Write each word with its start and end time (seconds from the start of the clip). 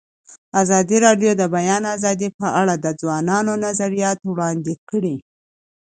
ازادي 0.61 0.97
راډیو 1.05 1.31
د 1.35 1.37
د 1.41 1.43
بیان 1.55 1.83
آزادي 1.95 2.29
په 2.39 2.47
اړه 2.61 2.75
د 2.85 2.87
ځوانانو 3.01 3.53
نظریات 3.65 4.19
وړاندې 4.31 4.73
کړي. 4.89 5.15